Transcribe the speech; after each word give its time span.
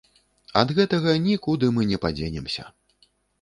Ад 0.61 0.71
гэтага 0.79 1.13
нікуды 1.27 1.69
мы 1.75 1.85
не 1.93 2.01
падзенемся. 2.07 2.67